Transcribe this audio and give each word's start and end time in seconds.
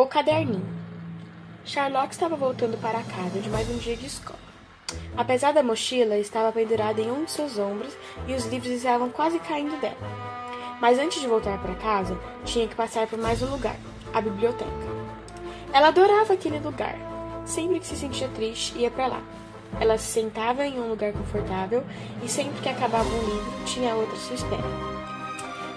O 0.00 0.06
caderninho. 0.06 0.64
Charlotte 1.62 2.12
estava 2.12 2.34
voltando 2.34 2.80
para 2.80 3.02
casa 3.02 3.38
de 3.38 3.50
mais 3.50 3.68
um 3.68 3.76
dia 3.76 3.94
de 3.94 4.06
escola. 4.06 4.38
Apesar 5.14 5.52
da 5.52 5.62
mochila, 5.62 6.16
estava 6.16 6.50
pendurada 6.50 7.02
em 7.02 7.10
um 7.10 7.26
de 7.26 7.30
seus 7.30 7.58
ombros 7.58 7.92
e 8.26 8.32
os 8.32 8.46
livros 8.46 8.72
estavam 8.72 9.10
quase 9.10 9.38
caindo 9.40 9.78
dela. 9.78 9.98
Mas 10.80 10.98
antes 10.98 11.20
de 11.20 11.26
voltar 11.26 11.60
para 11.60 11.74
casa, 11.74 12.18
tinha 12.46 12.66
que 12.66 12.74
passar 12.74 13.06
por 13.08 13.18
mais 13.18 13.42
um 13.42 13.50
lugar 13.50 13.76
a 14.14 14.22
biblioteca. 14.22 14.70
Ela 15.70 15.88
adorava 15.88 16.32
aquele 16.32 16.60
lugar. 16.60 16.96
Sempre 17.44 17.78
que 17.78 17.86
se 17.86 17.96
sentia 17.96 18.28
triste, 18.28 18.78
ia 18.78 18.90
para 18.90 19.06
lá. 19.06 19.22
Ela 19.78 19.98
se 19.98 20.10
sentava 20.10 20.64
em 20.64 20.80
um 20.80 20.88
lugar 20.88 21.12
confortável 21.12 21.84
e 22.24 22.28
sempre 22.30 22.58
que 22.62 22.70
acabava 22.70 23.06
um 23.06 23.18
livro, 23.18 23.64
tinha 23.66 23.94
outro 23.94 24.14
à 24.14 24.18
sua 24.18 24.36
espera. 24.36 24.64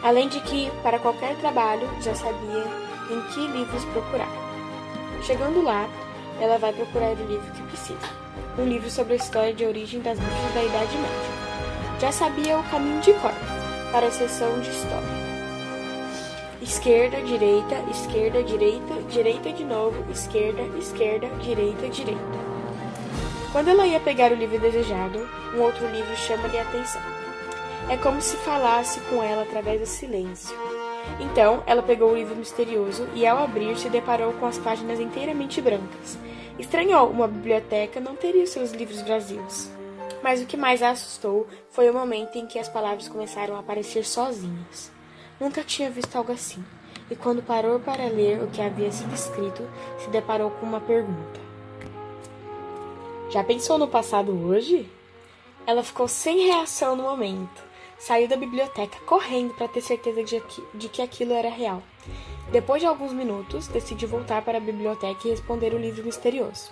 Além 0.02 0.30
de 0.30 0.40
que, 0.40 0.72
para 0.82 0.98
qualquer 0.98 1.36
trabalho, 1.36 1.90
já 2.02 2.16
sabia 2.16 2.93
em 3.10 3.22
que 3.34 3.48
livros 3.48 3.86
procurar. 3.86 4.30
Chegando 5.24 5.62
lá, 5.62 5.88
ela 6.40 6.58
vai 6.58 6.74
procurar 6.74 7.12
o 7.12 7.26
livro 7.28 7.52
que 7.54 7.62
precisa. 7.64 8.24
Um 8.58 8.66
livro 8.66 8.90
sobre 8.90 9.14
a 9.14 9.18
história 9.18 9.54
de 9.54 9.66
origem 9.66 10.02
das 10.02 10.20
bruxas 10.20 10.54
da 10.54 10.64
Idade 10.64 10.98
Média. 10.98 12.00
Já 12.00 12.12
sabia 12.12 12.58
o 12.58 12.64
caminho 12.70 13.02
de 13.02 13.14
cor 13.14 13.32
para 13.92 14.08
a 14.08 14.12
seção 14.12 14.60
de 14.60 14.70
história. 14.70 15.24
Esquerda, 16.62 17.22
direita, 17.22 17.76
esquerda, 17.92 18.44
direita, 18.44 19.02
direita 19.10 19.52
de 19.52 19.64
novo, 19.64 20.04
esquerda, 20.12 20.62
esquerda, 20.78 21.28
direita, 21.42 21.90
direita. 21.90 22.44
Quando 23.52 23.68
ela 23.68 23.86
ia 23.86 24.00
pegar 24.00 24.32
o 24.32 24.36
livro 24.36 24.60
desejado, 24.60 25.30
um 25.54 25.62
outro 25.62 25.86
livro 25.88 26.16
chama-lhe 26.16 26.58
a 26.58 26.64
atenção. 26.64 27.02
É 27.90 27.98
como 27.98 28.22
se 28.22 28.36
falasse 28.38 29.00
com 29.02 29.22
ela 29.22 29.44
através 29.44 29.80
do 29.80 29.86
silêncio. 29.86 30.58
Então, 31.20 31.64
ela 31.66 31.84
pegou 31.84 32.12
o 32.12 32.16
livro 32.16 32.36
misterioso 32.36 33.08
e, 33.14 33.26
ao 33.26 33.38
abrir, 33.38 33.78
se 33.78 33.90
deparou 33.90 34.34
com 34.34 34.46
as 34.46 34.58
páginas 34.58 35.00
inteiramente 35.00 35.62
brancas. 35.62 36.18
Estranhou, 36.58 37.10
uma 37.10 37.28
biblioteca 37.28 38.00
não 38.00 38.16
teria 38.16 38.46
seus 38.46 38.72
livros 38.72 39.02
vazios. 39.02 39.70
Mas 40.22 40.42
o 40.42 40.46
que 40.46 40.56
mais 40.56 40.82
a 40.82 40.92
assustou 40.92 41.48
foi 41.70 41.90
o 41.90 41.94
momento 41.94 42.38
em 42.38 42.46
que 42.46 42.60
as 42.60 42.70
palavras 42.70 43.10
começaram 43.10 43.56
a 43.56 43.60
aparecer 43.60 44.06
sozinhas. 44.06 44.92
Nunca 45.40 45.64
tinha 45.64 45.90
visto 45.90 46.16
algo 46.16 46.32
assim. 46.32 46.64
E 47.12 47.16
quando 47.16 47.44
parou 47.44 47.80
para 47.80 48.08
ler 48.08 48.42
o 48.42 48.48
que 48.48 48.62
havia 48.62 48.92
sido 48.92 49.14
escrito, 49.14 49.68
se 50.00 50.10
deparou 50.10 50.52
com 50.52 50.66
uma 50.66 50.80
pergunta: 50.80 51.40
Já 53.30 53.44
pensou 53.44 53.78
no 53.78 53.88
passado 53.88 54.32
hoje? 54.32 54.90
Ela 55.68 55.84
ficou 55.84 56.08
sem 56.08 56.48
reação 56.48 56.96
no 56.96 57.04
momento. 57.04 57.73
Saiu 58.06 58.28
da 58.28 58.36
biblioteca 58.36 59.00
correndo 59.06 59.54
para 59.54 59.70
ter 59.70 59.80
certeza 59.80 60.22
de 60.26 60.42
que, 60.42 60.64
de 60.74 60.90
que 60.90 61.02
aquilo 61.02 61.32
era 61.32 61.50
real. 61.50 61.82
Depois 62.52 62.82
de 62.82 62.86
alguns 62.86 63.14
minutos, 63.14 63.70
decidiu 63.70 64.10
voltar 64.10 64.42
para 64.42 64.58
a 64.58 64.62
biblioteca 64.62 65.26
e 65.26 65.32
responder 65.32 65.74
o 65.74 65.78
livro 65.78 66.04
misterioso. 66.04 66.70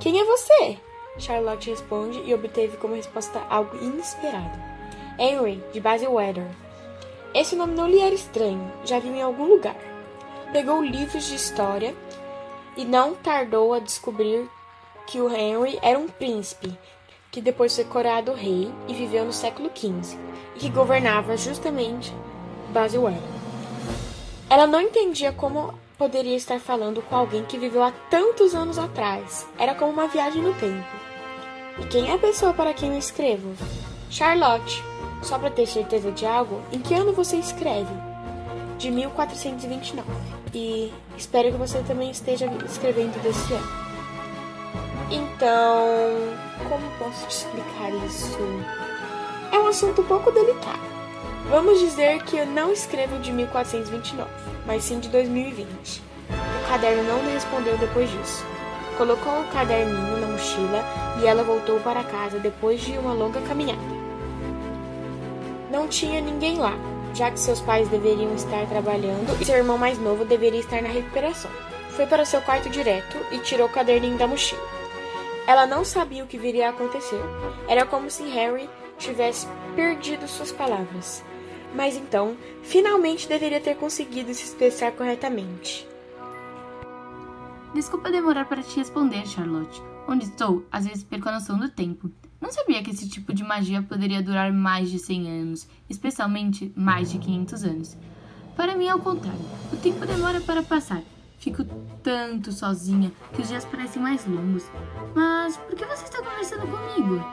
Quem 0.00 0.18
é 0.18 0.24
você? 0.24 0.78
Charlotte 1.18 1.68
responde 1.68 2.18
e 2.24 2.32
obteve 2.32 2.78
como 2.78 2.94
resposta 2.94 3.40
algo 3.50 3.76
inesperado. 3.76 4.58
Henry, 5.18 5.62
de 5.70 5.80
Basilweather. 5.80 6.48
Esse 7.34 7.54
nome 7.54 7.74
não 7.74 7.86
lhe 7.86 8.00
era 8.00 8.14
estranho, 8.14 8.72
já 8.86 8.98
viu 8.98 9.14
em 9.14 9.20
algum 9.20 9.44
lugar. 9.44 9.76
Pegou 10.50 10.82
livros 10.82 11.26
de 11.26 11.34
história 11.34 11.94
e 12.74 12.86
não 12.86 13.14
tardou 13.14 13.74
a 13.74 13.80
descobrir 13.80 14.48
que 15.06 15.20
o 15.20 15.28
Henry 15.28 15.78
era 15.82 15.98
um 15.98 16.08
príncipe, 16.08 16.74
que 17.34 17.40
depois 17.40 17.74
foi 17.74 17.82
coroado 17.82 18.32
rei 18.32 18.72
e 18.86 18.94
viveu 18.94 19.24
no 19.24 19.32
século 19.32 19.68
XV, 19.74 20.16
e 20.54 20.58
que 20.60 20.68
governava 20.68 21.36
justamente 21.36 22.14
Basilweather. 22.68 23.20
Ela 24.48 24.68
não 24.68 24.80
entendia 24.80 25.32
como 25.32 25.74
poderia 25.98 26.36
estar 26.36 26.60
falando 26.60 27.02
com 27.02 27.16
alguém 27.16 27.44
que 27.44 27.58
viveu 27.58 27.82
há 27.82 27.90
tantos 28.08 28.54
anos 28.54 28.78
atrás. 28.78 29.48
Era 29.58 29.74
como 29.74 29.90
uma 29.90 30.06
viagem 30.06 30.42
no 30.42 30.54
tempo. 30.54 30.86
E 31.80 31.86
quem 31.86 32.08
é 32.08 32.14
a 32.14 32.18
pessoa 32.18 32.54
para 32.54 32.72
quem 32.72 32.92
eu 32.92 32.98
escrevo? 33.00 33.52
Charlotte. 34.08 34.80
Só 35.20 35.36
para 35.36 35.50
ter 35.50 35.66
certeza 35.66 36.12
de 36.12 36.24
algo, 36.24 36.60
em 36.70 36.78
que 36.78 36.94
ano 36.94 37.12
você 37.12 37.36
escreve? 37.36 37.92
De 38.78 38.92
1429. 38.92 40.08
E 40.54 40.92
espero 41.16 41.50
que 41.50 41.58
você 41.58 41.80
também 41.82 42.12
esteja 42.12 42.46
escrevendo 42.64 43.20
desse 43.20 43.54
ano. 43.54 43.83
Então, 45.14 46.10
como 46.68 46.90
posso 46.98 47.28
te 47.28 47.36
explicar 47.36 47.88
isso? 48.04 48.36
É 49.52 49.58
um 49.60 49.68
assunto 49.68 50.02
um 50.02 50.04
pouco 50.04 50.32
delicado. 50.32 50.80
Vamos 51.48 51.78
dizer 51.78 52.20
que 52.24 52.36
eu 52.36 52.44
não 52.44 52.72
escrevo 52.72 53.20
de 53.20 53.30
1429, 53.30 54.28
mas 54.66 54.82
sim 54.82 54.98
de 54.98 55.08
2020. 55.10 56.02
O 56.30 56.68
caderno 56.68 57.04
não 57.04 57.22
me 57.22 57.30
respondeu 57.30 57.78
depois 57.78 58.10
disso. 58.10 58.44
Colocou 58.98 59.40
o 59.40 59.48
caderninho 59.52 60.20
na 60.20 60.26
mochila 60.26 60.84
e 61.22 61.26
ela 61.28 61.44
voltou 61.44 61.78
para 61.78 62.02
casa 62.02 62.40
depois 62.40 62.80
de 62.80 62.98
uma 62.98 63.12
longa 63.12 63.40
caminhada. 63.42 63.82
Não 65.70 65.86
tinha 65.86 66.20
ninguém 66.20 66.58
lá, 66.58 66.74
já 67.14 67.30
que 67.30 67.38
seus 67.38 67.60
pais 67.60 67.88
deveriam 67.88 68.34
estar 68.34 68.66
trabalhando 68.66 69.40
e 69.40 69.44
seu 69.44 69.58
irmão 69.58 69.78
mais 69.78 69.96
novo 69.96 70.24
deveria 70.24 70.58
estar 70.58 70.82
na 70.82 70.88
recuperação. 70.88 71.52
Foi 71.90 72.04
para 72.04 72.24
seu 72.24 72.40
quarto 72.40 72.68
direto 72.68 73.16
e 73.30 73.38
tirou 73.38 73.68
o 73.68 73.70
caderninho 73.70 74.18
da 74.18 74.26
mochila. 74.26 74.73
Ela 75.46 75.66
não 75.66 75.84
sabia 75.84 76.24
o 76.24 76.26
que 76.26 76.38
viria 76.38 76.68
a 76.68 76.70
acontecer. 76.70 77.20
Era 77.68 77.84
como 77.84 78.10
se 78.10 78.22
Harry 78.24 78.68
tivesse 78.98 79.46
perdido 79.76 80.26
suas 80.26 80.50
palavras. 80.50 81.22
Mas 81.74 81.96
então, 81.96 82.36
finalmente 82.62 83.28
deveria 83.28 83.60
ter 83.60 83.76
conseguido 83.76 84.32
se 84.32 84.44
expressar 84.44 84.92
corretamente. 84.92 85.86
Desculpa 87.74 88.10
demorar 88.10 88.44
para 88.44 88.62
te 88.62 88.76
responder, 88.76 89.26
Charlotte. 89.26 89.82
Onde 90.06 90.24
estou, 90.26 90.64
às 90.70 90.86
vezes 90.86 91.02
perco 91.02 91.28
a 91.28 91.32
noção 91.32 91.58
do 91.58 91.68
tempo. 91.68 92.10
Não 92.40 92.52
sabia 92.52 92.82
que 92.82 92.90
esse 92.90 93.08
tipo 93.08 93.34
de 93.34 93.42
magia 93.42 93.82
poderia 93.82 94.22
durar 94.22 94.52
mais 94.52 94.90
de 94.90 94.98
100 94.98 95.40
anos, 95.40 95.68
especialmente 95.90 96.72
mais 96.76 97.10
de 97.10 97.18
500 97.18 97.64
anos. 97.64 97.96
Para 98.56 98.76
mim 98.76 98.86
é 98.86 98.94
o 98.94 99.00
contrário. 99.00 99.40
O 99.72 99.76
tempo 99.76 100.06
demora 100.06 100.40
para 100.40 100.62
passar. 100.62 101.02
Fico 101.38 101.64
tanto 102.04 102.52
sozinha 102.52 103.10
que 103.32 103.40
os 103.40 103.48
dias 103.48 103.64
parecem 103.64 104.00
mais 104.00 104.24
longos. 104.26 104.70
Mas 105.14 105.56
por 105.56 105.74
que 105.74 105.86
você 105.86 106.04
está 106.04 106.22
conversando 106.22 106.66
comigo? 106.68 107.24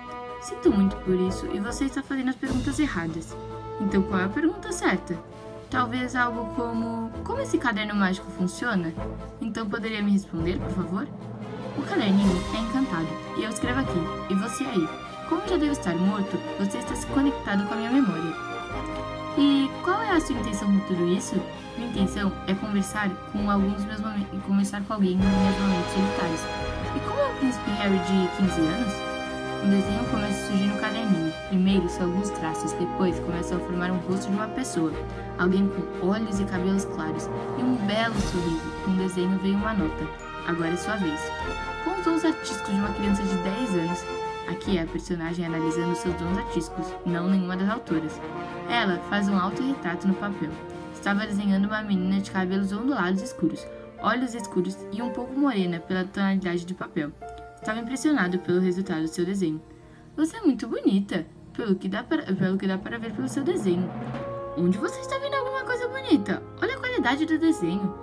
Sinto 0.42 0.72
muito 0.72 0.96
por 0.96 1.14
isso 1.14 1.46
e 1.54 1.60
você 1.60 1.86
está 1.86 2.02
fazendo 2.02 2.30
as 2.30 2.36
perguntas 2.36 2.80
erradas. 2.80 3.36
Então 3.82 4.02
qual 4.02 4.22
é 4.22 4.24
a 4.24 4.30
pergunta 4.30 4.72
certa? 4.72 5.20
Talvez 5.70 6.16
algo 6.16 6.56
como: 6.56 7.12
Como 7.24 7.42
esse 7.42 7.58
caderno 7.58 7.94
mágico 7.94 8.32
funciona? 8.32 8.94
Então 9.42 9.70
poderia 9.70 10.02
me 10.02 10.12
responder, 10.12 10.58
por 10.58 10.72
favor? 10.72 11.08
O 11.78 11.82
caderninho 11.84 12.42
é 12.56 12.60
encantado 12.60 13.08
e 13.38 13.44
eu 13.44 13.50
escrevo 13.50 13.82
aqui. 13.82 14.00
E 14.30 14.36
você 14.36 14.64
aí? 14.64 14.90
Como 15.28 15.48
já 15.48 15.58
devo 15.58 15.72
estar 15.72 15.96
morto, 15.96 16.38
você 16.58 16.78
está 16.78 16.96
se 16.96 17.08
conectado 17.08 17.66
com 17.68 17.74
a 17.74 17.78
minha 17.78 17.92
memória. 17.92 18.36
E 19.38 19.70
qual 19.84 20.02
é 20.02 20.12
a 20.12 20.20
sua 20.20 20.36
intenção 20.36 20.68
com 20.68 20.80
tudo 20.88 21.08
isso? 21.08 21.36
Minha 21.78 21.90
intenção 21.90 22.32
é 22.48 22.54
conversar 22.54 23.10
com 23.32 23.50
alguns 23.50 23.86
meus 23.86 24.02
momentos, 24.02 24.44
conversar 24.44 24.84
com 24.84 24.94
alguém 24.94 25.16
nos 25.16 25.26
meus 25.26 25.58
momentos 25.58 25.92
solitários. 25.94 26.42
E 26.96 27.00
como 27.08 27.20
é 27.20 27.32
o 27.32 27.36
príncipe 27.38 27.72
Harry 27.72 28.00
de 28.00 28.38
15 28.38 28.62
anos? 28.62 28.94
Um 29.64 29.70
desenho 29.70 30.04
começa 30.10 30.44
a 30.44 30.48
surgir 30.48 30.66
no 30.66 30.80
caderninho. 30.80 31.34
Primeiro 31.48 31.88
são 31.88 32.08
alguns 32.08 32.30
traços, 32.32 32.74
depois 32.74 33.20
começam 33.20 33.58
a 33.58 33.62
formar 33.62 33.92
um 33.92 34.00
rosto 34.00 34.28
de 34.28 34.36
uma 34.36 34.48
pessoa. 34.48 34.92
Alguém 35.38 35.70
com 35.70 36.08
olhos 36.08 36.40
e 36.40 36.46
cabelos 36.46 36.86
claros 36.86 37.30
e 37.58 37.64
um 37.64 37.76
belo 37.88 38.20
sorriso. 38.20 38.72
Com 38.84 38.92
o 38.92 38.96
desenho 38.96 39.40
veio 39.40 39.56
uma 39.56 39.74
nota. 39.74 40.08
Agora 40.48 40.72
é 40.72 40.78
sua 40.78 40.98
vez. 40.98 41.22
Com 41.86 42.12
os 42.12 42.26
artísticos 42.26 42.74
de 42.74 42.80
uma 42.80 42.94
criança 42.94 43.24
de 43.24 43.36
10 43.36 43.76
anos. 43.76 44.31
Aqui 44.48 44.78
é 44.78 44.84
a 44.84 44.88
personagem 44.88 45.46
analisando 45.46 45.96
seus 45.96 46.16
dons 46.16 46.38
artísticos, 46.38 46.88
não 47.06 47.30
nenhuma 47.30 47.56
das 47.56 47.70
autoras. 47.70 48.20
Ela 48.70 49.00
faz 49.10 49.28
um 49.30 49.38
autorretrato 49.38 50.08
no 50.08 50.14
papel. 50.16 50.50
Estava 50.94 51.26
desenhando 51.26 51.66
uma 51.66 51.82
menina 51.82 52.22
de 52.22 52.32
cabelos 52.32 52.72
ondulados 52.72 53.22
escuros, 53.22 53.66
olhos 54.00 54.34
escuros 54.36 54.78
e 54.92 55.02
um 55.02 55.12
pouco 55.12 55.38
morena 55.38 55.80
pela 55.80 56.04
tonalidade 56.04 56.66
do 56.66 56.76
papel. 56.76 57.12
Estava 57.56 57.80
impressionado 57.80 58.40
pelo 58.40 58.60
resultado 58.60 59.02
do 59.02 59.08
seu 59.08 59.26
desenho. 59.26 59.62
Você 60.16 60.38
é 60.38 60.42
muito 60.42 60.68
bonita, 60.68 61.26
pelo 61.54 61.76
que 61.76 61.88
dá 61.88 62.04
para, 62.04 62.24
pelo 62.34 62.58
que 62.58 62.68
dá 62.68 62.78
para 62.78 62.98
ver 62.98 63.14
pelo 63.14 63.28
seu 63.28 63.44
desenho. 63.44 63.90
Onde 64.58 64.78
você 64.78 65.00
está 65.00 65.18
vendo 65.18 65.36
alguma 65.36 65.64
coisa 65.64 65.88
bonita? 65.88 66.44
Olha 66.62 66.76
a 66.76 66.80
qualidade 66.80 67.26
do 67.26 67.38
desenho. 67.38 67.94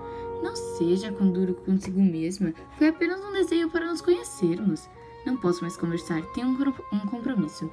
Não 0.42 0.56
seja 0.56 1.12
com 1.12 1.30
duro 1.30 1.54
consigo 1.54 2.00
mesma. 2.00 2.54
Foi 2.78 2.88
apenas 2.88 3.20
um 3.22 3.32
desenho 3.32 3.68
para 3.68 3.86
nos 3.86 4.00
conhecermos. 4.00 4.88
Não 5.24 5.36
posso 5.36 5.62
mais 5.62 5.76
conversar, 5.76 6.22
tenho 6.34 6.48
um 6.48 7.00
compromisso. 7.00 7.70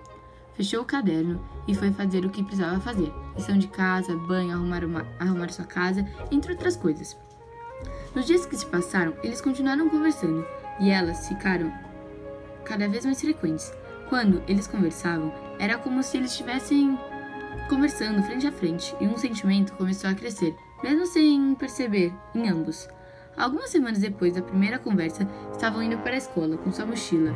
Fechou 0.56 0.82
o 0.82 0.86
caderno 0.86 1.44
e 1.68 1.76
foi 1.76 1.92
fazer 1.92 2.26
o 2.26 2.30
que 2.30 2.44
precisava 2.44 2.80
fazer: 2.80 3.14
lição 3.36 3.58
de 3.58 3.68
casa, 3.68 4.16
banho, 4.16 4.54
arrumar, 4.54 4.84
uma, 4.86 5.06
arrumar 5.20 5.50
sua 5.50 5.66
casa, 5.66 6.06
entre 6.32 6.54
outras 6.54 6.76
coisas. 6.76 7.18
Nos 8.16 8.26
dias 8.26 8.46
que 8.46 8.56
se 8.56 8.66
passaram, 8.66 9.14
eles 9.22 9.42
continuaram 9.42 9.90
conversando 9.90 10.46
e 10.80 10.90
elas 10.90 11.28
ficaram 11.28 11.72
cada 12.64 12.88
vez 12.88 13.06
mais 13.06 13.20
frequentes. 13.20 13.72
Quando 14.10 14.42
eles 14.48 14.68
conversavam, 14.68 15.34
era 15.60 15.78
como 15.78 16.02
se 16.02 16.18
eles 16.18 16.32
estivessem 16.32 16.98
conversando 17.68 18.24
frente 18.24 18.48
a 18.48 18.52
frente, 18.52 18.96
e 19.02 19.08
um 19.08 19.18
sentimento 19.18 19.74
começou 19.74 20.10
a 20.10 20.14
crescer, 20.14 20.56
mesmo 20.84 21.06
sem 21.06 21.56
perceber, 21.56 22.14
em 22.34 22.48
ambos. 22.48 22.88
Algumas 23.38 23.70
semanas 23.70 24.00
depois 24.00 24.34
da 24.34 24.42
primeira 24.42 24.80
conversa, 24.80 25.28
estavam 25.52 25.84
indo 25.84 25.98
para 25.98 26.14
a 26.14 26.18
escola 26.18 26.58
com 26.58 26.72
sua 26.72 26.86
mochila. 26.86 27.34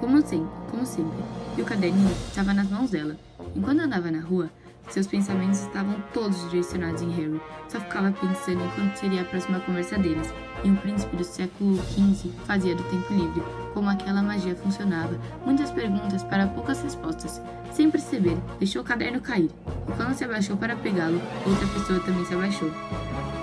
Como 0.00 0.20
sempre, 0.22 0.48
como 0.70 0.86
sempre, 0.86 1.18
e 1.56 1.62
o 1.62 1.64
caderninho 1.64 2.10
estava 2.28 2.54
nas 2.54 2.70
mãos 2.70 2.90
dela. 2.90 3.16
Enquanto 3.54 3.80
andava 3.80 4.10
na 4.10 4.20
rua, 4.20 4.50
seus 4.88 5.06
pensamentos 5.06 5.60
estavam 5.60 6.02
todos 6.14 6.48
direcionados 6.50 7.02
em 7.02 7.10
Harry. 7.10 7.40
Só 7.68 7.78
ficava 7.78 8.10
pensando 8.10 8.64
em 8.64 8.70
quando 8.70 8.96
seria 8.96 9.20
a 9.20 9.24
próxima 9.24 9.60
conversa 9.60 9.98
deles. 9.98 10.32
E 10.64 10.70
um 10.70 10.76
príncipe 10.76 11.14
do 11.14 11.24
século 11.24 11.76
XV 11.76 12.30
fazia 12.46 12.74
do 12.74 12.82
tempo 12.84 13.12
livre, 13.12 13.42
como 13.74 13.90
aquela 13.90 14.22
magia 14.22 14.56
funcionava. 14.56 15.18
Muitas 15.44 15.70
perguntas 15.70 16.22
para 16.24 16.46
poucas 16.46 16.82
respostas. 16.82 17.42
Sem 17.70 17.90
perceber, 17.90 18.38
deixou 18.58 18.82
o 18.82 18.84
caderno 18.84 19.20
cair. 19.20 19.50
E 19.88 19.92
quando 19.92 20.14
se 20.14 20.24
abaixou 20.24 20.56
para 20.56 20.74
pegá-lo, 20.74 21.20
outra 21.46 21.66
pessoa 21.66 22.00
também 22.00 22.24
se 22.24 22.34
abaixou. 22.34 22.70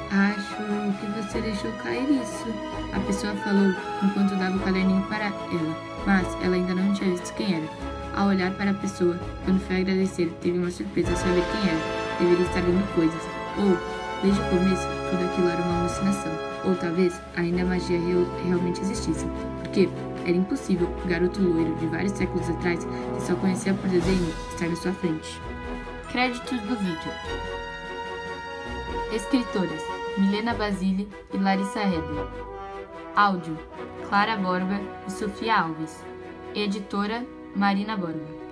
Acho 0.10 0.55
você 1.26 1.42
deixou 1.42 1.72
cair 1.74 2.10
isso. 2.22 2.46
A 2.94 3.00
pessoa 3.02 3.34
falou 3.36 3.74
enquanto 4.04 4.36
dava 4.38 4.56
o 4.56 4.60
caderninho 4.60 5.02
para 5.08 5.26
ela, 5.26 5.78
mas 6.06 6.28
ela 6.44 6.56
ainda 6.56 6.74
não 6.76 6.94
tinha 6.94 7.12
visto 7.12 7.34
quem 7.34 7.56
era. 7.56 7.68
Ao 8.16 8.28
olhar 8.28 8.52
para 8.52 8.72
a 8.72 8.76
pessoa, 8.76 9.20
quando 9.44 9.60
foi 9.68 9.82
agradecer, 9.82 10.32
teve 10.42 10.58
uma 10.58 10.72
surpresa 10.72 11.12
ao 11.12 11.18
saber 11.18 11.44
quem 11.52 11.70
era. 11.70 12.20
Deveria 12.20 12.46
estar 12.46 12.62
vendo 12.62 12.96
coisas. 12.96 13.22
Ou, 13.58 13.78
desde 14.24 14.40
o 14.40 14.50
começo, 14.50 14.88
tudo 15.10 15.26
aquilo 15.26 15.50
era 15.50 15.62
uma 15.62 15.80
alucinação. 15.82 16.32
Ou 16.64 16.76
talvez 16.76 17.20
ainda 17.36 17.64
a 17.64 17.66
magia 17.66 18.00
real, 18.00 18.26
realmente 18.46 18.82
existisse. 18.82 19.26
Porque 19.62 19.90
era 20.26 20.38
impossível 20.38 20.88
o 21.04 21.08
garoto 21.08 21.42
loiro 21.42 21.76
de 21.76 21.88
vários 21.88 22.14
séculos 22.14 22.50
atrás, 22.50 22.86
que 22.86 23.22
só 23.22 23.36
conhecia 23.36 23.74
por 23.74 23.90
desenho, 23.90 24.34
estar 24.52 24.70
na 24.70 24.76
sua 24.76 24.94
frente. 24.94 25.42
Créditos 26.12 26.60
do 26.62 26.76
vídeo. 26.78 27.12
Escritoras: 29.14 29.82
Milena 30.18 30.54
Basile 30.54 31.10
e 31.34 31.38
Larissa 31.38 31.82
Hedler. 31.82 32.28
Áudio: 33.16 33.58
Clara 34.08 34.38
Borba 34.38 34.80
e 35.06 35.12
Sofia 35.12 35.58
Alves. 35.58 36.04
Editora: 36.56 37.26
Marina 37.54 37.98
Borba. 37.98 38.45